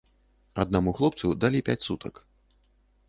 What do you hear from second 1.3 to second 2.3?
далі пяць сутак.